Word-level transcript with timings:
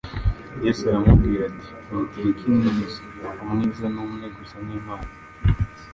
Yesu 0.65 0.81
aramubwira 0.87 1.41
ati: 1.49 1.67
"Unyitira 1.91 2.27
iki 2.33 2.47
mwiza? 2.55 2.99
Umwiza 3.43 3.85
ni 3.93 3.99
umwe 4.05 4.25
gusa 4.37 4.55
ni 4.65 4.73
Imana." 4.79 5.11